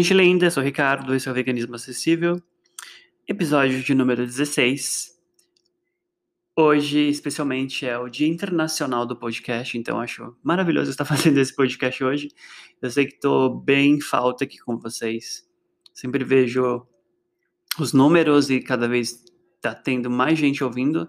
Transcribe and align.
gente 0.00 0.14
linda, 0.14 0.50
sou 0.50 0.62
o 0.62 0.66
Ricardo, 0.66 1.14
esse 1.14 1.28
é 1.28 1.30
o 1.30 1.34
Veganismo 1.34 1.74
Acessível, 1.74 2.42
episódio 3.28 3.82
de 3.82 3.94
número 3.94 4.24
16. 4.24 5.10
Hoje, 6.56 7.10
especialmente, 7.10 7.84
é 7.84 7.98
o 7.98 8.08
Dia 8.08 8.26
Internacional 8.26 9.04
do 9.04 9.14
Podcast, 9.14 9.76
então 9.76 10.00
acho 10.00 10.34
maravilhoso 10.42 10.90
estar 10.90 11.04
fazendo 11.06 11.36
esse 11.36 11.54
podcast 11.54 12.02
hoje. 12.02 12.28
Eu 12.80 12.90
sei 12.90 13.04
que 13.04 13.16
estou 13.16 13.54
bem 13.60 13.96
em 13.96 14.00
falta 14.00 14.44
aqui 14.44 14.56
com 14.56 14.78
vocês. 14.78 15.46
Sempre 15.92 16.24
vejo 16.24 16.86
os 17.78 17.92
números 17.92 18.48
e 18.48 18.58
cada 18.58 18.88
vez 18.88 19.22
está 19.56 19.74
tendo 19.74 20.08
mais 20.08 20.38
gente 20.38 20.64
ouvindo 20.64 21.06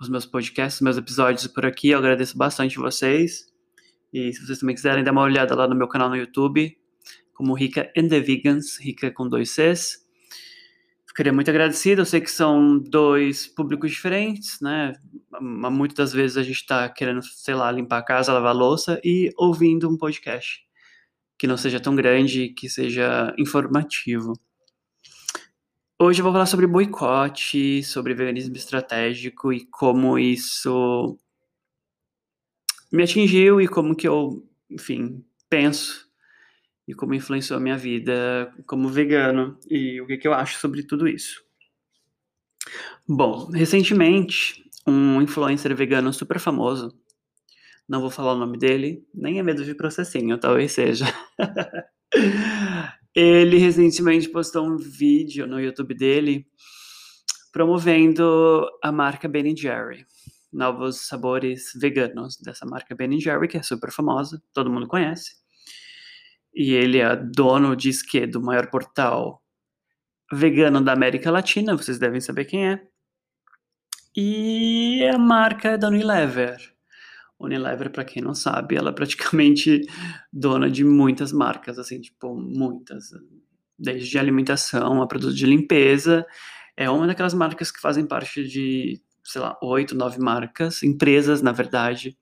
os 0.00 0.08
meus 0.08 0.24
podcasts, 0.24 0.80
meus 0.80 0.96
episódios 0.96 1.48
por 1.48 1.66
aqui. 1.66 1.88
Eu 1.88 1.98
agradeço 1.98 2.38
bastante 2.38 2.78
vocês. 2.78 3.52
E 4.12 4.32
se 4.32 4.46
vocês 4.46 4.60
também 4.60 4.76
quiserem 4.76 5.02
dar 5.02 5.10
uma 5.10 5.22
olhada 5.22 5.56
lá 5.56 5.66
no 5.66 5.74
meu 5.74 5.88
canal 5.88 6.08
no 6.08 6.16
YouTube, 6.16 6.80
como 7.42 7.54
Rica 7.54 7.90
and 7.96 8.06
the 8.06 8.20
Vegans, 8.20 8.78
Rica 8.78 9.10
com 9.10 9.28
dois 9.28 9.50
Cs. 9.50 10.06
Ficaria 11.04 11.32
muito 11.32 11.50
agradecido. 11.50 12.02
Eu 12.02 12.06
sei 12.06 12.20
que 12.20 12.30
são 12.30 12.78
dois 12.78 13.48
públicos 13.48 13.90
diferentes, 13.90 14.60
né? 14.60 14.92
Muitas 15.40 15.96
das 15.96 16.12
vezes 16.12 16.36
a 16.36 16.42
gente 16.44 16.60
está 16.60 16.88
querendo, 16.88 17.20
sei 17.20 17.54
lá, 17.54 17.70
limpar 17.72 17.98
a 17.98 18.04
casa, 18.04 18.32
lavar 18.32 18.50
a 18.50 18.56
louça 18.56 19.00
e 19.02 19.32
ouvindo 19.36 19.90
um 19.90 19.98
podcast 19.98 20.60
que 21.36 21.48
não 21.48 21.56
seja 21.56 21.80
tão 21.80 21.96
grande, 21.96 22.50
que 22.50 22.68
seja 22.68 23.34
informativo. 23.36 24.34
Hoje 26.00 26.20
eu 26.20 26.24
vou 26.24 26.32
falar 26.32 26.46
sobre 26.46 26.68
boicote, 26.68 27.82
sobre 27.82 28.14
veganismo 28.14 28.54
estratégico 28.54 29.52
e 29.52 29.66
como 29.66 30.16
isso 30.16 31.18
me 32.92 33.02
atingiu 33.02 33.60
e 33.60 33.66
como 33.66 33.96
que 33.96 34.06
eu, 34.06 34.48
enfim, 34.70 35.24
penso 35.50 36.11
e 36.86 36.94
como 36.94 37.14
influenciou 37.14 37.58
a 37.58 37.62
minha 37.62 37.76
vida 37.76 38.52
como 38.66 38.88
vegano 38.88 39.58
e 39.70 40.00
o 40.00 40.06
que, 40.06 40.16
que 40.16 40.26
eu 40.26 40.34
acho 40.34 40.58
sobre 40.58 40.82
tudo 40.82 41.06
isso. 41.06 41.42
Bom, 43.08 43.50
recentemente, 43.50 44.64
um 44.86 45.20
influencer 45.20 45.74
vegano 45.74 46.12
super 46.12 46.38
famoso, 46.38 46.96
não 47.88 48.00
vou 48.00 48.10
falar 48.10 48.34
o 48.34 48.38
nome 48.38 48.58
dele, 48.58 49.06
nem 49.14 49.38
é 49.38 49.42
medo 49.42 49.64
de 49.64 49.74
processinho, 49.74 50.38
talvez 50.38 50.72
seja. 50.72 51.06
Ele 53.14 53.58
recentemente 53.58 54.28
postou 54.28 54.66
um 54.66 54.76
vídeo 54.76 55.46
no 55.46 55.60
YouTube 55.60 55.94
dele 55.94 56.46
promovendo 57.52 58.66
a 58.82 58.90
marca 58.90 59.28
Ben 59.28 59.54
Jerry, 59.54 60.06
novos 60.50 61.06
sabores 61.06 61.72
veganos 61.78 62.38
dessa 62.38 62.64
marca 62.64 62.94
Ben 62.94 63.20
Jerry, 63.20 63.48
que 63.48 63.58
é 63.58 63.62
super 63.62 63.92
famosa, 63.92 64.42
todo 64.54 64.70
mundo 64.70 64.88
conhece 64.88 65.41
e 66.54 66.72
ele 66.72 66.98
é 66.98 67.16
dono, 67.16 67.74
diz 67.74 68.02
que, 68.02 68.26
do 68.26 68.40
maior 68.40 68.68
portal 68.68 69.42
vegano 70.32 70.80
da 70.82 70.92
América 70.92 71.30
Latina, 71.30 71.76
vocês 71.76 71.98
devem 71.98 72.20
saber 72.20 72.44
quem 72.44 72.68
é. 72.68 72.82
E 74.16 75.04
a 75.12 75.18
marca 75.18 75.70
é 75.70 75.78
da 75.78 75.88
Unilever. 75.88 76.58
Unilever, 77.38 77.90
para 77.90 78.04
quem 78.04 78.22
não 78.22 78.34
sabe, 78.34 78.76
ela 78.76 78.90
é 78.90 78.92
praticamente 78.92 79.80
dona 80.32 80.70
de 80.70 80.84
muitas 80.84 81.32
marcas, 81.32 81.78
assim, 81.78 82.00
tipo, 82.00 82.34
muitas. 82.34 83.10
Desde 83.78 84.18
alimentação 84.18 85.02
a 85.02 85.06
produtos 85.06 85.36
de 85.36 85.46
limpeza. 85.46 86.26
É 86.76 86.88
uma 86.88 87.06
daquelas 87.06 87.34
marcas 87.34 87.70
que 87.70 87.80
fazem 87.80 88.06
parte 88.06 88.46
de, 88.46 89.02
sei 89.24 89.40
lá, 89.40 89.58
oito, 89.62 89.94
nove 89.94 90.18
marcas, 90.18 90.82
empresas, 90.82 91.42
na 91.42 91.52
verdade, 91.52 92.16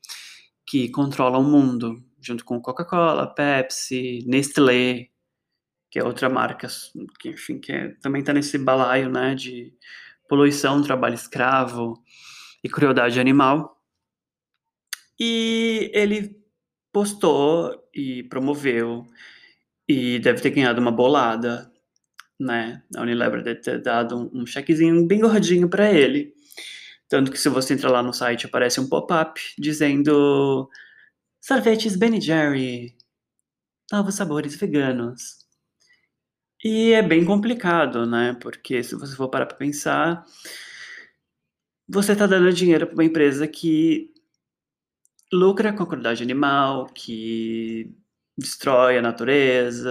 que 0.66 0.88
controlam 0.88 1.42
o 1.42 1.44
mundo 1.44 2.02
junto 2.20 2.44
com 2.44 2.60
Coca-Cola, 2.60 3.32
Pepsi, 3.34 4.24
Nestlé, 4.26 5.08
que 5.90 5.98
é 5.98 6.04
outra 6.04 6.28
marca 6.28 6.68
que, 7.18 7.30
enfim, 7.30 7.58
que 7.58 7.72
é, 7.72 7.88
também 8.00 8.20
está 8.20 8.32
nesse 8.32 8.56
balaio, 8.58 9.10
né, 9.10 9.34
de 9.34 9.72
poluição, 10.28 10.82
trabalho 10.82 11.14
escravo 11.14 12.00
e 12.62 12.68
crueldade 12.68 13.18
animal. 13.18 13.76
E 15.18 15.90
ele 15.92 16.40
postou 16.92 17.88
e 17.94 18.22
promoveu 18.24 19.04
e 19.88 20.18
deve 20.20 20.40
ter 20.40 20.50
ganhado 20.50 20.80
uma 20.80 20.92
bolada, 20.92 21.70
né? 22.38 22.82
A 22.96 23.02
Unilever 23.02 23.42
deve 23.42 23.60
ter 23.60 23.82
dado 23.82 24.30
um, 24.32 24.46
chequezinho 24.46 25.06
bem 25.06 25.20
gordinho 25.20 25.68
para 25.68 25.92
ele. 25.92 26.32
Tanto 27.08 27.30
que 27.30 27.38
se 27.38 27.48
você 27.48 27.74
entrar 27.74 27.90
lá 27.90 28.02
no 28.02 28.12
site 28.12 28.46
aparece 28.46 28.80
um 28.80 28.88
pop-up 28.88 29.40
dizendo 29.58 30.70
Sorvetes 31.40 31.96
Ben 31.96 32.20
Jerry. 32.20 32.94
Novos 33.90 34.14
sabores 34.14 34.54
veganos. 34.56 35.46
E 36.62 36.92
é 36.92 37.02
bem 37.02 37.24
complicado, 37.24 38.04
né? 38.04 38.36
Porque 38.42 38.82
se 38.84 38.94
você 38.94 39.16
for 39.16 39.28
parar 39.30 39.46
para 39.46 39.56
pensar, 39.56 40.26
você 41.88 42.12
está 42.12 42.26
dando 42.26 42.52
dinheiro 42.52 42.86
para 42.86 42.94
uma 42.94 43.04
empresa 43.04 43.48
que 43.48 44.12
lucra 45.32 45.72
com 45.72 45.82
a 45.82 45.86
crueldade 45.86 46.22
animal, 46.22 46.86
que 46.86 47.90
destrói 48.36 48.98
a 48.98 49.02
natureza, 49.02 49.90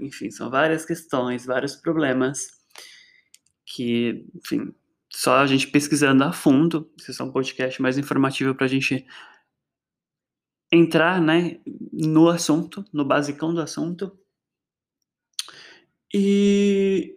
enfim, 0.00 0.30
são 0.30 0.48
várias 0.48 0.86
questões, 0.86 1.44
vários 1.44 1.76
problemas 1.76 2.46
que, 3.66 4.26
enfim, 4.34 4.74
só 5.12 5.38
a 5.38 5.46
gente 5.46 5.66
pesquisando 5.66 6.24
a 6.24 6.32
fundo, 6.32 6.90
esse 6.98 7.20
é 7.20 7.24
um 7.24 7.32
podcast 7.32 7.80
mais 7.82 7.98
informativo 7.98 8.54
para 8.54 8.66
a 8.66 8.68
gente 8.68 9.06
entrar, 10.72 11.20
né, 11.20 11.58
no 11.92 12.28
assunto, 12.28 12.84
no 12.92 13.04
basicão 13.04 13.54
do 13.54 13.60
assunto. 13.60 14.18
E 16.12 17.14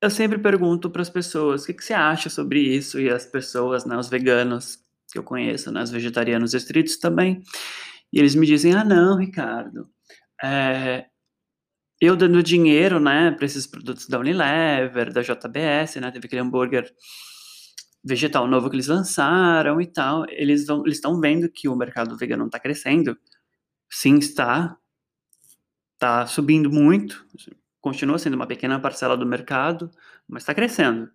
eu 0.00 0.10
sempre 0.10 0.38
pergunto 0.38 0.90
para 0.90 1.02
as 1.02 1.10
pessoas 1.10 1.62
o 1.62 1.66
que, 1.66 1.74
que, 1.74 1.84
você 1.84 1.92
acha 1.92 2.30
sobre 2.30 2.60
isso 2.60 3.00
e 3.00 3.10
as 3.10 3.26
pessoas, 3.26 3.84
né, 3.84 3.96
os 3.96 4.08
veganos 4.08 4.78
que 5.12 5.18
eu 5.18 5.22
conheço, 5.22 5.70
né, 5.70 5.82
os 5.82 5.90
vegetarianos 5.90 6.54
estritos 6.54 6.96
também. 6.96 7.42
E 8.12 8.18
eles 8.18 8.34
me 8.34 8.46
dizem: 8.46 8.74
ah, 8.74 8.84
não, 8.84 9.16
Ricardo, 9.18 9.88
é, 10.42 11.06
eu 12.00 12.16
dando 12.16 12.42
dinheiro, 12.42 12.98
né, 12.98 13.30
para 13.32 13.44
esses 13.44 13.66
produtos 13.66 14.06
da 14.08 14.18
Unilever, 14.18 15.12
da 15.12 15.22
JBS, 15.22 15.96
né, 15.96 16.10
teve 16.10 16.26
aquele 16.26 16.42
hambúrguer 16.42 16.90
vegetal 18.02 18.46
novo 18.46 18.68
que 18.70 18.76
eles 18.76 18.88
lançaram 18.88 19.80
e 19.80 19.86
tal, 19.86 20.24
eles 20.30 20.66
vão, 20.66 20.82
eles 20.84 20.96
estão 20.96 21.20
vendo 21.20 21.48
que 21.50 21.68
o 21.68 21.76
mercado 21.76 22.16
vegano 22.16 22.46
está 22.46 22.58
crescendo. 22.58 23.18
Sim, 23.90 24.18
está. 24.18 24.76
Está 25.94 26.26
subindo 26.26 26.70
muito. 26.70 27.26
Continua 27.80 28.18
sendo 28.18 28.34
uma 28.34 28.46
pequena 28.46 28.80
parcela 28.80 29.16
do 29.16 29.26
mercado, 29.26 29.90
mas 30.26 30.42
está 30.42 30.54
crescendo. 30.54 31.10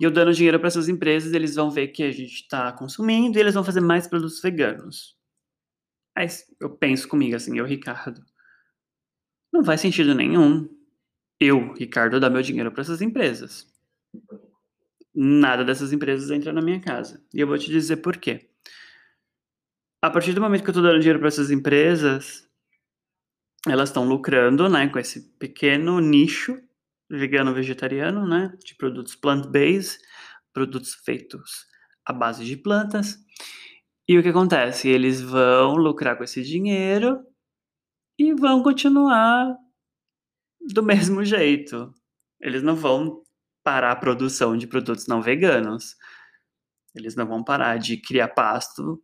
E 0.00 0.04
eu 0.04 0.10
dando 0.10 0.32
dinheiro 0.32 0.58
para 0.58 0.68
essas 0.68 0.88
empresas, 0.88 1.32
eles 1.32 1.54
vão 1.56 1.70
ver 1.70 1.88
que 1.88 2.02
a 2.02 2.10
gente 2.10 2.42
está 2.42 2.72
consumindo 2.72 3.36
e 3.36 3.40
eles 3.40 3.54
vão 3.54 3.64
fazer 3.64 3.80
mais 3.80 4.06
produtos 4.06 4.40
veganos. 4.40 5.18
Aí 6.16 6.26
eu 6.60 6.70
penso 6.70 7.06
comigo 7.08 7.36
assim, 7.36 7.58
eu, 7.58 7.64
Ricardo, 7.66 8.24
não 9.52 9.64
faz 9.64 9.80
sentido 9.80 10.14
nenhum 10.14 10.68
eu, 11.38 11.72
Ricardo, 11.74 12.20
dar 12.20 12.30
meu 12.30 12.42
dinheiro 12.42 12.70
para 12.72 12.82
essas 12.82 13.00
empresas 13.00 13.70
nada 15.14 15.64
dessas 15.64 15.92
empresas 15.92 16.30
entra 16.30 16.52
na 16.52 16.62
minha 16.62 16.80
casa. 16.80 17.24
E 17.34 17.40
eu 17.40 17.46
vou 17.46 17.58
te 17.58 17.70
dizer 17.70 17.98
por 17.98 18.16
quê. 18.16 18.50
A 20.02 20.10
partir 20.10 20.32
do 20.32 20.40
momento 20.40 20.62
que 20.62 20.70
eu 20.70 20.72
estou 20.72 20.82
dando 20.82 20.98
dinheiro 20.98 21.18
para 21.18 21.28
essas 21.28 21.50
empresas, 21.50 22.48
elas 23.68 23.90
estão 23.90 24.08
lucrando, 24.08 24.68
né, 24.68 24.88
com 24.88 24.98
esse 24.98 25.36
pequeno 25.38 26.00
nicho 26.00 26.58
vegano 27.10 27.52
vegetariano, 27.52 28.26
né, 28.26 28.56
de 28.64 28.74
produtos 28.76 29.16
plant-based, 29.16 29.98
produtos 30.52 30.94
feitos 30.94 31.66
à 32.04 32.12
base 32.12 32.44
de 32.44 32.56
plantas. 32.56 33.18
E 34.08 34.18
o 34.18 34.22
que 34.22 34.28
acontece? 34.28 34.88
Eles 34.88 35.20
vão 35.20 35.76
lucrar 35.76 36.16
com 36.16 36.24
esse 36.24 36.42
dinheiro 36.42 37.20
e 38.18 38.32
vão 38.34 38.62
continuar 38.62 39.54
do 40.60 40.82
mesmo 40.84 41.24
jeito. 41.24 41.92
Eles 42.40 42.62
não 42.62 42.74
vão 42.74 43.22
parar 43.62 43.92
a 43.92 43.96
produção 43.96 44.56
de 44.56 44.66
produtos 44.66 45.06
não 45.06 45.20
veganos. 45.22 45.96
Eles 46.94 47.14
não 47.14 47.26
vão 47.26 47.42
parar 47.44 47.78
de 47.78 47.96
criar 47.96 48.28
pasto 48.28 49.02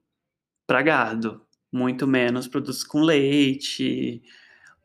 para 0.66 0.82
gado, 0.82 1.46
muito 1.72 2.06
menos 2.06 2.48
produtos 2.48 2.82
com 2.82 3.00
leite 3.00 4.22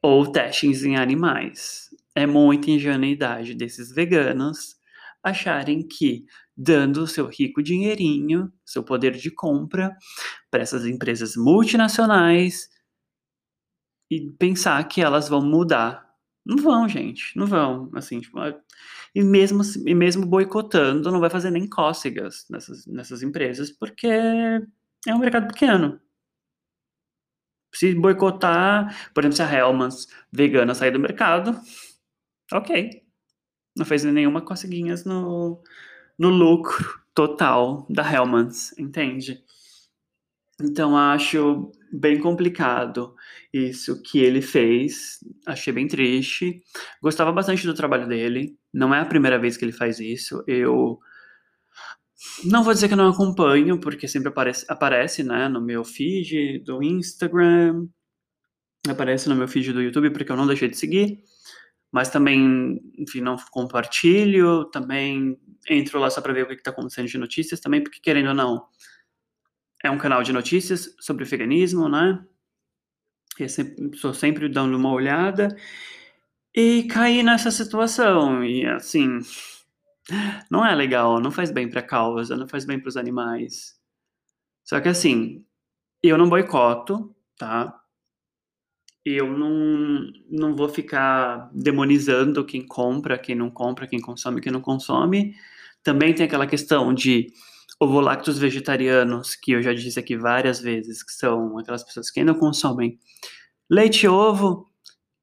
ou 0.02 0.32
testes 0.32 0.84
em 0.84 0.98
animais. 0.98 1.90
É 2.16 2.26
muita 2.26 2.70
ingenuidade 2.70 3.56
desses 3.56 3.92
veganos 3.92 4.76
acharem 5.24 5.88
que 5.88 6.26
dando 6.56 7.04
o 7.04 7.08
seu 7.08 7.28
rico 7.28 7.64
dinheirinho, 7.64 8.52
seu 8.66 8.84
poder 8.84 9.14
de 9.14 9.32
compra 9.32 9.96
para 10.50 10.62
essas 10.62 10.86
empresas 10.86 11.36
multinacionais 11.36 12.70
e 14.12 14.30
pensar 14.38 14.84
que 14.88 15.02
elas 15.02 15.30
vão 15.30 15.42
mudar. 15.42 16.06
Não 16.46 16.58
vão, 16.58 16.88
gente, 16.88 17.36
não 17.38 17.48
vão. 17.48 17.90
Assim, 17.96 18.20
tipo, 18.20 18.38
e 19.14 19.22
mesmo, 19.24 19.62
e 19.86 19.94
mesmo 19.94 20.26
boicotando, 20.26 21.12
não 21.12 21.20
vai 21.20 21.30
fazer 21.30 21.52
nem 21.52 21.68
cócegas 21.68 22.46
nessas, 22.50 22.86
nessas 22.88 23.22
empresas, 23.24 23.72
porque 23.72 24.08
é 24.08 25.14
um 25.14 25.20
mercado 25.20 25.48
pequeno. 25.48 26.00
Se 27.74 27.94
boicotar, 27.96 29.12
por 29.14 29.24
exemplo, 29.24 29.38
se 29.38 29.44
a 29.44 29.54
Hellmann's 29.54 30.08
vegana 30.32 30.76
sair 30.76 30.92
do 30.92 31.00
mercado, 31.00 31.60
ok. 32.52 33.02
Não 33.78 33.86
fez 33.86 34.04
nenhuma 34.04 34.42
conseguinhas 34.42 35.06
no, 35.06 35.62
no 36.20 36.30
lucro 36.30 37.02
total 37.14 37.86
da 37.90 38.04
Hellmann's, 38.04 38.78
entende? 38.78 39.44
Então 40.62 40.98
acho 40.98 41.72
bem 41.92 42.20
complicado 42.20 43.16
isso 43.54 44.02
que 44.02 44.20
ele 44.20 44.42
fez. 44.42 45.20
Achei 45.46 45.74
bem 45.74 45.88
triste. 45.88 46.62
Gostava 47.02 47.32
bastante 47.32 47.66
do 47.66 47.74
trabalho 47.74 48.08
dele. 48.08 48.58
Não 48.74 48.94
é 48.94 49.00
a 49.00 49.06
primeira 49.06 49.38
vez 49.38 49.58
que 49.58 49.66
ele 49.66 49.72
faz 49.72 50.00
isso. 50.00 50.44
Eu 50.48 51.00
não 52.46 52.64
vou 52.64 52.74
dizer 52.74 52.88
que 52.88 52.96
não 52.96 53.10
acompanho, 53.10 53.80
porque 53.80 54.08
sempre 54.08 54.30
aparece, 54.30 54.66
aparece 54.70 55.24
né, 55.24 55.48
no 55.48 55.62
meu 55.62 55.84
feed 55.84 56.60
do 56.60 56.82
Instagram, 56.84 57.88
aparece 58.88 59.28
no 59.28 59.36
meu 59.36 59.48
feed 59.48 59.74
do 59.74 59.82
YouTube, 59.82 60.12
porque 60.12 60.32
eu 60.32 60.38
não 60.38 60.48
deixei 60.48 60.70
de 60.70 60.78
seguir. 60.78 61.24
Mas 61.92 62.10
também, 62.10 62.80
enfim, 62.98 63.20
não 63.20 63.36
compartilho. 63.52 64.66
Também 64.66 65.38
entro 65.70 66.00
lá 66.00 66.10
só 66.10 66.22
para 66.22 66.34
ver 66.34 66.44
o 66.44 66.48
que 66.48 66.54
está 66.54 66.72
acontecendo 66.72 67.08
de 67.08 67.18
notícias 67.18 67.60
também, 67.60 67.84
porque 67.84 68.00
querendo 68.00 68.30
ou 68.30 68.34
não, 68.34 68.66
é 69.84 69.92
um 69.92 69.98
canal 69.98 70.24
de 70.24 70.32
notícias 70.32 70.96
sobre 71.00 71.26
veganismo, 71.26 71.90
né? 71.90 72.24
Eu 73.40 73.50
sempre, 73.50 73.98
sou 73.98 74.14
sempre 74.14 74.48
dando 74.48 74.78
uma 74.78 74.92
olhada 74.92 75.56
e 76.56 76.84
caí 76.84 77.24
nessa 77.24 77.52
situação. 77.52 78.44
E 78.44 78.66
assim, 78.66 79.20
não 80.50 80.66
é 80.66 80.74
legal, 80.76 81.20
não 81.20 81.32
faz 81.32 81.52
bem 81.52 81.70
para 81.70 81.80
a 81.80 81.84
causa, 81.84 82.36
não 82.36 82.48
faz 82.48 82.66
bem 82.66 82.80
para 82.80 82.90
os 82.90 82.98
animais. 82.98 83.80
Só 84.64 84.80
que 84.80 84.90
assim, 84.90 85.46
eu 86.04 86.18
não 86.18 86.30
boicoto, 86.30 87.16
tá? 87.38 87.78
Eu 89.04 89.36
não, 89.36 90.12
não 90.30 90.56
vou 90.56 90.70
ficar 90.70 91.50
demonizando 91.54 92.46
quem 92.46 92.66
compra, 92.66 93.18
quem 93.18 93.36
não 93.36 93.50
compra, 93.50 93.88
quem 93.88 94.00
consome, 94.00 94.42
quem 94.42 94.52
não 94.52 94.62
consome. 94.62 95.36
Também 95.84 96.14
tem 96.14 96.26
aquela 96.26 96.46
questão 96.46 96.94
de 96.94 97.34
ovolactos 97.80 98.38
vegetarianos, 98.38 99.36
que 99.36 99.54
eu 99.54 99.64
já 99.64 99.74
disse 99.74 100.00
aqui 100.00 100.16
várias 100.16 100.60
vezes, 100.62 101.02
que 101.02 101.12
são 101.12 101.58
aquelas 101.58 101.84
pessoas 101.84 102.12
que 102.12 102.20
ainda 102.20 102.36
consomem 102.36 103.00
leite 103.68 104.06
e 104.06 104.10
ovo, 104.10 104.71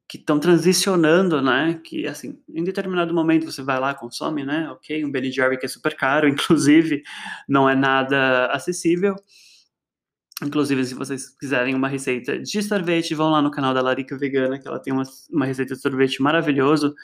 que 0.09 0.17
estão 0.17 0.41
transicionando, 0.41 1.43
né? 1.43 1.81
Que, 1.85 2.07
assim, 2.07 2.41
em 2.49 2.65
determinado 2.65 3.13
momento 3.13 3.45
você 3.45 3.63
vai 3.63 3.79
lá, 3.79 3.95
consome, 3.95 4.43
né? 4.43 4.71
Ok, 4.71 5.05
um 5.05 5.11
Belly 5.11 5.31
Jerry 5.31 5.59
que 5.59 5.67
é 5.67 5.69
super 5.69 5.95
caro, 5.95 6.27
inclusive, 6.29 7.03
não 7.49 7.69
é 7.69 7.75
nada 7.75 8.47
acessível. 8.47 9.15
Inclusive, 10.43 10.85
se 10.85 10.95
vocês 10.95 11.29
quiserem 11.31 11.75
uma 11.75 11.89
receita 11.89 12.39
de 12.39 12.63
sorvete, 12.63 13.15
vão 13.15 13.31
lá 13.31 13.43
no 13.43 13.51
canal 13.51 13.75
da 13.75 13.83
Larica 13.83 14.17
Vegana, 14.17 14.59
que 14.59 14.67
ela 14.69 14.79
tem 14.79 14.93
uma, 14.93 15.03
uma 15.31 15.45
receita 15.45 15.75
de 15.75 15.81
sorvete 15.81 16.23
maravilhoso, 16.23 16.95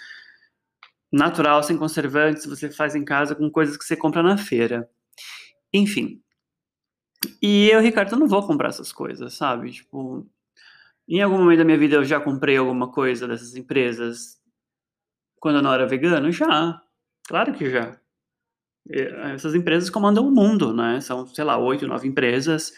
natural, 1.13 1.63
sem 1.63 1.77
conservantes, 1.77 2.47
você 2.47 2.71
faz 2.71 2.95
em 2.95 3.05
casa 3.05 3.35
com 3.35 3.51
coisas 3.51 3.77
que 3.77 3.85
você 3.85 3.97
compra 3.97 4.23
na 4.23 4.39
feira. 4.39 4.89
Enfim. 5.73 6.23
E 7.43 7.69
eu, 7.71 7.81
Ricardo, 7.81 8.17
não 8.17 8.29
vou 8.29 8.47
comprar 8.47 8.69
essas 8.69 8.93
coisas, 8.93 9.35
sabe? 9.35 9.73
Tipo, 9.73 10.27
em 11.09 11.23
algum 11.23 11.39
momento 11.39 11.59
da 11.59 11.65
minha 11.65 11.79
vida 11.79 11.97
eu 11.97 12.05
já 12.05 12.21
comprei 12.21 12.57
alguma 12.57 12.91
coisa 12.91 13.29
dessas 13.29 13.55
empresas 13.55 14.39
quando 15.39 15.57
eu 15.57 15.63
não 15.63 15.73
era 15.73 15.87
vegano? 15.87 16.33
Já. 16.33 16.81
Claro 17.27 17.53
que 17.53 17.71
já. 17.71 17.99
Essas 18.89 19.55
empresas 19.55 19.89
comandam 19.89 20.27
o 20.27 20.31
mundo, 20.31 20.75
né? 20.75 21.01
São, 21.01 21.27
sei 21.27 21.45
lá, 21.45 21.59
oito, 21.59 21.87
nove 21.87 22.07
empresas 22.07 22.73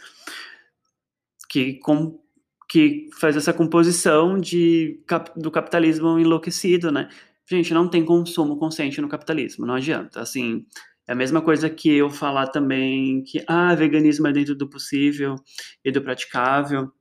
que, 1.49 1.75
com, 1.81 2.21
que 2.69 3.09
faz 3.19 3.37
essa 3.37 3.53
composição 3.53 4.39
de, 4.39 5.01
do 5.37 5.51
capitalismo 5.51 6.19
enlouquecido, 6.19 6.93
né? 6.93 7.09
Gente, 7.49 7.73
não 7.73 7.89
tem 7.89 8.05
consumo 8.05 8.59
consciente 8.59 9.01
no 9.01 9.09
capitalismo, 9.09 9.67
não 9.67 9.75
adianta. 9.75 10.21
Assim, 10.21 10.67
é 11.09 11.13
a 11.13 11.17
mesma 11.17 11.41
coisa 11.41 11.71
que 11.71 11.89
eu 11.93 12.11
falar 12.11 12.49
também 12.49 13.23
que 13.23 13.45
ah, 13.47 13.75
veganismo 13.75 14.27
é 14.27 14.33
dentro 14.33 14.55
do 14.55 14.69
possível 14.69 15.37
e 15.85 15.93
do 15.93 16.03
praticável, 16.03 16.93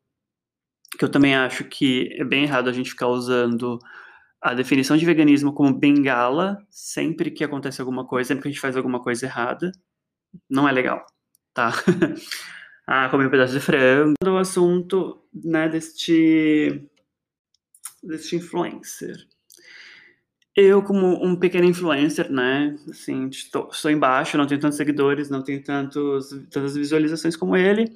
que 0.97 1.05
eu 1.05 1.09
também 1.09 1.35
acho 1.35 1.63
que 1.65 2.09
é 2.19 2.23
bem 2.23 2.43
errado 2.43 2.69
a 2.69 2.73
gente 2.73 2.89
ficar 2.89 3.07
usando 3.07 3.79
a 4.41 4.53
definição 4.53 4.95
de 4.95 5.05
veganismo 5.05 5.53
como 5.53 5.73
bengala 5.73 6.57
sempre 6.69 7.31
que 7.31 7.43
acontece 7.43 7.81
alguma 7.81 8.05
coisa, 8.05 8.27
sempre 8.27 8.43
que 8.43 8.47
a 8.49 8.51
gente 8.51 8.61
faz 8.61 8.77
alguma 8.77 9.01
coisa 9.01 9.25
errada. 9.25 9.71
Não 10.49 10.69
é 10.69 10.71
legal, 10.71 11.05
tá? 11.53 11.71
ah, 12.85 13.09
comer 13.09 13.27
um 13.27 13.31
pedaço 13.31 13.53
de 13.53 13.59
frango. 13.59 14.13
O 14.23 14.37
assunto, 14.37 15.19
né, 15.33 15.67
deste, 15.67 16.87
deste 18.03 18.35
influencer. 18.35 19.17
Eu, 20.55 20.83
como 20.83 21.25
um 21.25 21.35
pequeno 21.35 21.65
influencer, 21.65 22.31
né, 22.31 22.77
assim, 22.89 23.27
estou, 23.27 23.67
estou 23.69 23.91
embaixo, 23.91 24.37
não 24.37 24.47
tenho 24.47 24.61
tantos 24.61 24.77
seguidores, 24.77 25.29
não 25.29 25.43
tenho 25.43 25.61
tantos, 25.63 26.29
tantas 26.51 26.75
visualizações 26.75 27.35
como 27.35 27.57
ele. 27.57 27.91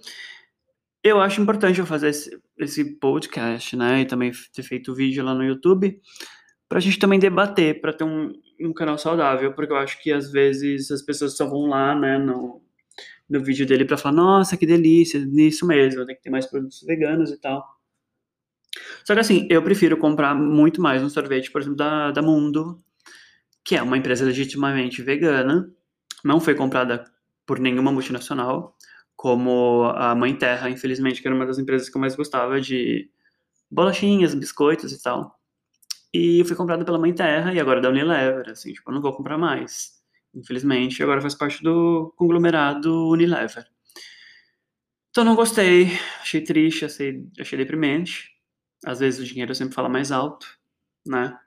Eu 1.03 1.21
acho 1.21 1.41
importante 1.41 1.79
eu 1.79 1.85
fazer 1.85 2.09
esse, 2.09 2.41
esse 2.57 2.83
podcast, 2.97 3.75
né, 3.75 4.01
e 4.01 4.05
também 4.05 4.31
ter 4.53 4.63
feito 4.63 4.93
vídeo 4.93 5.23
lá 5.23 5.33
no 5.33 5.45
YouTube, 5.45 5.99
para 6.67 6.77
a 6.77 6.81
gente 6.81 6.99
também 6.99 7.17
debater, 7.17 7.79
para 7.79 7.93
ter 7.93 8.03
um, 8.03 8.33
um 8.59 8.73
canal 8.73 8.97
saudável, 8.97 9.53
porque 9.53 9.71
eu 9.71 9.77
acho 9.77 10.01
que 10.01 10.11
às 10.11 10.29
vezes 10.31 10.91
as 10.91 11.01
pessoas 11.01 11.37
só 11.37 11.47
vão 11.47 11.67
lá, 11.67 11.95
né, 11.95 12.17
no, 12.17 12.61
no 13.29 13.43
vídeo 13.43 13.65
dele 13.65 13.85
para 13.85 13.97
falar, 13.97 14.15
nossa, 14.15 14.57
que 14.57 14.65
delícia, 14.65 15.25
isso 15.35 15.65
mesmo, 15.65 16.05
tem 16.05 16.15
que 16.15 16.21
ter 16.21 16.29
mais 16.29 16.45
produtos 16.45 16.83
veganos 16.83 17.31
e 17.31 17.39
tal. 17.39 17.63
Só 19.05 19.13
que 19.13 19.21
assim, 19.21 19.47
eu 19.49 19.63
prefiro 19.63 19.97
comprar 19.97 20.35
muito 20.35 20.81
mais 20.81 21.01
um 21.01 21.09
sorvete, 21.09 21.49
por 21.49 21.61
exemplo, 21.61 21.77
da, 21.77 22.11
da 22.11 22.21
Mundo, 22.21 22.83
que 23.63 23.75
é 23.75 23.81
uma 23.81 23.97
empresa 23.97 24.25
legitimamente 24.25 25.01
vegana, 25.01 25.71
não 26.23 26.39
foi 26.39 26.55
comprada 26.55 27.05
por 27.45 27.57
nenhuma 27.57 27.91
multinacional, 27.91 28.75
como 29.19 29.83
a 29.97 30.15
Mãe 30.15 30.33
Terra, 30.33 30.69
infelizmente, 30.69 31.21
que 31.21 31.27
era 31.27 31.35
uma 31.35 31.45
das 31.45 31.59
empresas 31.59 31.89
que 31.89 31.97
eu 31.97 31.99
mais 31.99 32.15
gostava 32.15 32.61
de 32.61 33.11
bolachinhas, 33.69 34.33
biscoitos 34.33 34.93
e 34.93 35.03
tal. 35.03 35.37
E 36.13 36.41
foi 36.45 36.55
comprada 36.55 36.85
pela 36.85 36.97
Mãe 36.97 37.13
Terra 37.13 37.53
e 37.53 37.59
agora 37.59 37.81
da 37.81 37.89
Unilever, 37.89 38.49
assim, 38.49 38.71
tipo, 38.71 38.89
eu 38.89 38.95
não 38.95 39.01
vou 39.01 39.11
comprar 39.11 39.37
mais. 39.37 40.01
Infelizmente, 40.33 41.03
agora 41.03 41.19
faz 41.19 41.35
parte 41.35 41.61
do 41.61 42.13
conglomerado 42.15 43.09
Unilever. 43.09 43.67
Então 45.09 45.25
não 45.25 45.35
gostei, 45.35 45.87
achei 46.21 46.41
triste, 46.41 46.85
achei, 46.85 47.27
achei 47.37 47.57
deprimente. 47.57 48.29
Às 48.85 49.01
vezes 49.01 49.19
o 49.19 49.25
dinheiro 49.25 49.53
sempre 49.53 49.75
fala 49.75 49.89
mais 49.89 50.13
alto, 50.13 50.47
né? 51.05 51.37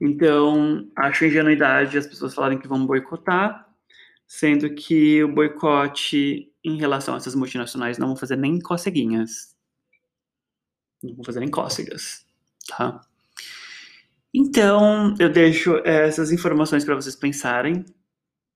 Então, 0.00 0.90
acho 0.96 1.24
ingenuidade 1.24 1.96
as 1.96 2.08
pessoas 2.08 2.34
falarem 2.34 2.58
que 2.58 2.66
vão 2.66 2.84
boicotar, 2.84 3.69
sendo 4.30 4.72
que 4.74 5.24
o 5.24 5.34
boicote 5.34 6.52
em 6.62 6.76
relação 6.76 7.14
a 7.14 7.16
essas 7.16 7.34
multinacionais 7.34 7.98
não 7.98 8.06
vão 8.06 8.16
fazer 8.16 8.36
nem 8.36 8.60
coceguinhas. 8.60 9.56
Não 11.02 11.16
vão 11.16 11.24
fazer 11.24 11.40
nem 11.40 11.50
cócegas, 11.50 12.24
tá? 12.68 13.00
Então, 14.32 15.16
eu 15.18 15.28
deixo 15.28 15.78
essas 15.84 16.30
informações 16.30 16.84
para 16.84 16.94
vocês 16.94 17.16
pensarem, 17.16 17.84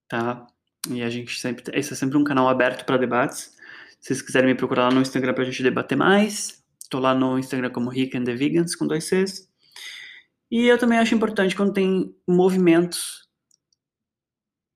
tá? 0.09 0.47
E 0.89 1.03
a 1.03 1.11
gente 1.11 1.41
sempre. 1.41 1.65
Esse 1.77 1.95
é 1.95 1.97
sempre 1.97 2.17
um 2.17 2.23
canal 2.23 2.49
aberto 2.49 2.85
para 2.85 2.97
debates. 2.97 3.57
Se 3.99 4.09
vocês 4.09 4.23
quiserem 4.23 4.51
me 4.51 4.55
procurar 4.55 4.85
lá 4.85 4.95
no 4.95 5.01
Instagram 5.01 5.35
para 5.35 5.43
a 5.43 5.47
gente 5.47 5.63
debater 5.63 5.99
mais, 5.99 6.63
Tô 6.95 7.01
lá 7.01 7.13
no 7.13 7.37
Instagram 7.37 7.71
como 7.71 7.91
Rick 7.91 8.17
and 8.17 8.23
the 8.23 8.37
Vegans, 8.37 8.77
com 8.77 8.87
dois 8.87 9.05
Cs. 9.05 9.49
E 10.49 10.67
eu 10.67 10.79
também 10.79 10.99
acho 10.99 11.15
importante 11.15 11.57
quando 11.57 11.73
tem 11.73 12.15
movimentos 12.25 13.24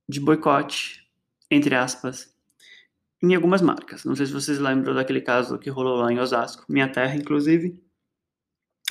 de 0.09 0.21
boicote, 0.21 1.07
entre 1.51 1.75
aspas, 1.75 2.35
em 3.23 3.35
algumas 3.35 3.61
marcas. 3.61 4.05
Não 4.05 4.17
sei 4.17 4.27
se 4.27 4.33
vocês 4.33 4.59
lembram 4.59 4.95
daquele 4.95 5.21
caso 5.21 5.59
que 5.59 5.71
rolou 5.71 5.97
lá 5.97 6.13
em 6.13 6.19
Osasco, 6.19 6.65
minha 6.69 6.89
terra, 6.89 7.15
inclusive. 7.17 7.83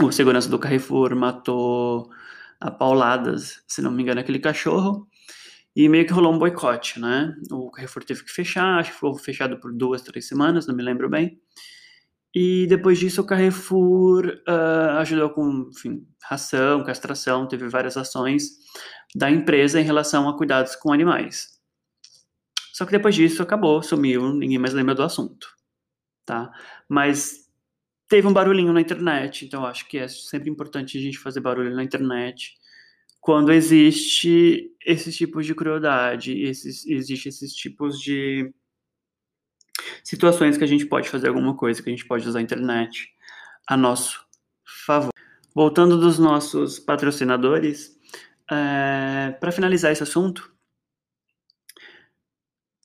O 0.01 0.11
segurança 0.11 0.47
do 0.49 0.59
Carrefour 0.59 1.15
matou 1.15 2.11
a 2.59 2.69
pauladas, 2.69 3.63
se 3.67 3.81
não 3.81 3.91
me 3.91 4.03
engano, 4.03 4.19
aquele 4.19 4.39
cachorro. 4.39 5.07
E 5.75 5.87
meio 5.87 6.05
que 6.05 6.13
rolou 6.13 6.33
um 6.33 6.39
boicote, 6.39 6.99
né? 6.99 7.35
O 7.51 7.69
Carrefour 7.71 8.03
teve 8.03 8.23
que 8.23 8.31
fechar, 8.31 8.79
acho 8.79 8.89
que 8.89 8.95
ficou 8.95 9.15
fechado 9.17 9.59
por 9.59 9.71
duas, 9.73 10.01
três 10.01 10.27
semanas, 10.27 10.67
não 10.67 10.75
me 10.75 10.83
lembro 10.83 11.09
bem. 11.09 11.39
E 12.33 12.67
depois 12.67 12.99
disso, 12.99 13.21
o 13.21 13.25
Carrefour 13.25 14.27
uh, 14.47 14.97
ajudou 14.99 15.29
com 15.31 15.69
enfim, 15.71 16.05
ração, 16.23 16.83
castração, 16.83 17.47
teve 17.47 17.67
várias 17.67 17.97
ações 17.97 18.49
da 19.15 19.31
empresa 19.31 19.79
em 19.79 19.83
relação 19.83 20.27
a 20.27 20.37
cuidados 20.37 20.75
com 20.75 20.91
animais. 20.91 21.57
Só 22.73 22.85
que 22.85 22.91
depois 22.91 23.15
disso 23.15 23.41
acabou, 23.41 23.81
sumiu, 23.81 24.33
ninguém 24.33 24.59
mais 24.59 24.73
lembra 24.73 24.93
do 24.93 25.01
assunto, 25.01 25.47
tá? 26.25 26.51
Mas 26.87 27.47
teve 28.07 28.27
um 28.27 28.33
barulhinho 28.33 28.71
na 28.71 28.81
internet, 28.81 29.45
então 29.45 29.65
acho 29.65 29.87
que 29.87 29.97
é 29.97 30.07
sempre 30.07 30.49
importante 30.49 30.97
a 30.97 31.01
gente 31.01 31.17
fazer 31.17 31.39
barulho 31.39 31.75
na 31.75 31.83
internet 31.83 32.53
quando 33.27 33.51
existe 33.51 34.71
esses 34.85 35.17
tipos 35.17 35.45
de 35.45 35.53
crueldade, 35.53 36.31
esses, 36.41 36.85
existe 36.85 37.27
esses 37.27 37.53
tipos 37.53 37.99
de 37.99 38.53
situações 40.07 40.57
que 40.57 40.63
a 40.63 40.67
gente 40.67 40.85
pode 40.85 41.09
fazer 41.09 41.27
alguma 41.27 41.53
coisa, 41.53 41.83
que 41.83 41.89
a 41.89 41.91
gente 41.91 42.05
pode 42.05 42.25
usar 42.25 42.39
a 42.39 42.41
internet 42.41 43.13
a 43.67 43.75
nosso 43.75 44.25
favor. 44.85 45.11
Voltando 45.53 45.99
dos 45.99 46.17
nossos 46.17 46.79
patrocinadores, 46.79 47.99
é, 48.49 49.35
para 49.37 49.51
finalizar 49.51 49.91
esse 49.91 50.03
assunto, 50.03 50.49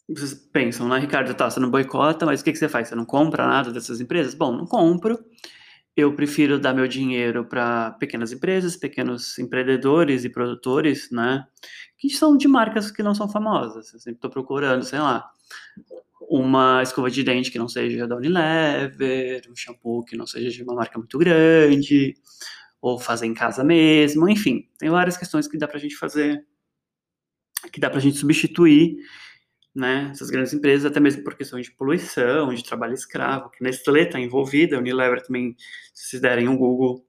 vocês 0.09 0.35
pensam, 0.35 0.89
né, 0.89 0.99
Ricardo, 0.99 1.33
tá, 1.33 1.49
você 1.49 1.61
não 1.61 1.71
boicota, 1.71 2.27
mas 2.27 2.41
o 2.41 2.45
que, 2.45 2.51
que 2.51 2.59
você 2.59 2.69
faz? 2.69 2.89
Você 2.89 2.97
não 2.97 3.05
compra 3.05 3.47
nada 3.47 3.71
dessas 3.71 4.01
empresas? 4.01 4.35
Bom, 4.35 4.51
não 4.51 4.67
compro. 4.67 5.17
Eu 5.97 6.17
prefiro 6.17 6.59
dar 6.59 6.75
meu 6.75 6.89
dinheiro 6.89 7.45
para 7.45 7.93
pequenas 8.01 8.33
empresas, 8.33 8.77
pequenos 8.77 9.39
empreendedores 9.39 10.25
e 10.25 10.29
produtores, 10.29 11.09
né, 11.13 11.47
que 11.97 12.11
são 12.11 12.37
de 12.37 12.49
marcas 12.49 12.91
que 12.91 13.03
não 13.03 13.15
são 13.15 13.29
famosas. 13.29 13.95
Eu 13.95 14.01
sempre 14.01 14.19
estou 14.19 14.31
procurando, 14.31 14.83
sei 14.83 14.99
lá, 14.99 15.31
uma 16.35 16.83
escova 16.83 17.11
de 17.11 17.23
dente 17.23 17.51
que 17.51 17.59
não 17.59 17.69
seja 17.69 18.07
da 18.07 18.17
Unilever, 18.17 19.43
um 19.51 19.55
shampoo 19.55 20.03
que 20.03 20.17
não 20.17 20.27
seja 20.27 20.51
de 20.51 20.63
uma 20.63 20.75
marca 20.75 20.99
muito 20.99 21.19
grande, 21.19 22.15
ou 22.81 22.99
fazer 22.99 23.27
em 23.27 23.35
casa 23.35 23.63
mesmo, 23.63 24.27
enfim, 24.31 24.67
tem 24.79 24.89
várias 24.89 25.19
questões 25.19 25.47
que 25.47 25.59
dá 25.59 25.69
para 25.69 25.77
a 25.77 25.81
gente 25.81 25.95
fazer, 25.95 26.43
que 27.71 27.79
dá 27.79 27.91
para 27.91 27.99
a 27.99 28.01
gente 28.01 28.17
substituir 28.17 28.97
né, 29.75 30.09
essas 30.11 30.31
grandes 30.31 30.55
empresas, 30.55 30.91
até 30.91 30.99
mesmo 30.99 31.23
por 31.23 31.37
questões 31.37 31.67
de 31.67 31.73
poluição, 31.73 32.55
de 32.55 32.65
trabalho 32.65 32.95
escravo, 32.95 33.51
que 33.51 33.63
Nestlé 33.63 34.05
está 34.05 34.19
envolvida, 34.19 34.77
a 34.77 34.79
Unilever 34.79 35.23
também, 35.23 35.55
se 35.93 36.09
vocês 36.09 36.23
derem 36.23 36.49
um 36.49 36.57
Google, 36.57 37.07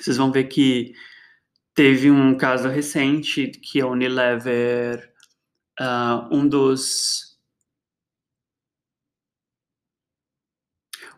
vocês 0.00 0.16
vão 0.16 0.32
ver 0.32 0.44
que 0.44 0.94
teve 1.74 2.10
um 2.10 2.34
caso 2.34 2.68
recente 2.70 3.48
que 3.48 3.78
a 3.82 3.86
Unilever, 3.86 5.12
uh, 5.78 6.34
um 6.34 6.48
dos 6.48 7.25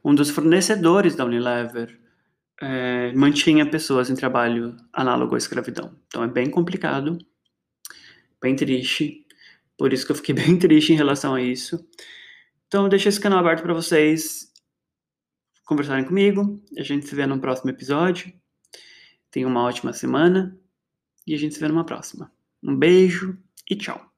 um 0.08 0.14
dos 0.14 0.30
fornecedores 0.30 1.14
da 1.14 1.26
Unilever 1.26 2.00
é, 2.60 3.12
mantinha 3.12 3.68
pessoas 3.68 4.08
em 4.08 4.14
trabalho 4.14 4.74
análogo 4.90 5.34
à 5.34 5.38
escravidão. 5.38 5.94
Então 6.06 6.24
é 6.24 6.28
bem 6.28 6.50
complicado, 6.50 7.18
bem 8.40 8.56
triste. 8.56 9.26
Por 9.76 9.92
isso 9.92 10.06
que 10.06 10.12
eu 10.12 10.16
fiquei 10.16 10.34
bem 10.34 10.58
triste 10.58 10.94
em 10.94 10.96
relação 10.96 11.34
a 11.34 11.42
isso. 11.42 11.86
Então, 12.66 12.84
eu 12.84 12.88
deixo 12.88 13.08
esse 13.08 13.20
canal 13.20 13.38
aberto 13.38 13.62
para 13.62 13.74
vocês 13.74 14.52
conversarem 15.64 16.04
comigo. 16.04 16.62
A 16.78 16.82
gente 16.82 17.06
se 17.06 17.14
vê 17.14 17.26
no 17.26 17.38
próximo 17.38 17.70
episódio. 17.70 18.32
Tenha 19.30 19.46
uma 19.46 19.62
ótima 19.62 19.92
semana 19.92 20.58
e 21.26 21.34
a 21.34 21.38
gente 21.38 21.54
se 21.54 21.60
vê 21.60 21.68
numa 21.68 21.84
próxima. 21.84 22.32
Um 22.62 22.76
beijo 22.76 23.38
e 23.70 23.76
tchau. 23.76 24.17